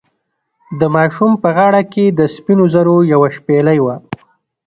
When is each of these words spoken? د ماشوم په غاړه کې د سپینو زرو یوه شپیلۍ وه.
د 0.79 0.81
ماشوم 0.95 1.31
په 1.43 1.49
غاړه 1.55 1.81
کې 1.93 2.05
د 2.09 2.19
سپینو 2.35 2.65
زرو 2.73 2.97
یوه 3.13 3.29
شپیلۍ 3.37 3.79
وه. 3.85 3.95